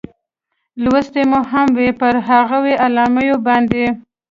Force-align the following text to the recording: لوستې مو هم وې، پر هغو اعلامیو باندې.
لوستې 0.83 1.21
مو 1.29 1.39
هم 1.51 1.67
وې، 1.77 1.89
پر 1.99 2.13
هغو 2.27 2.61
اعلامیو 2.83 3.37
باندې. 3.45 3.83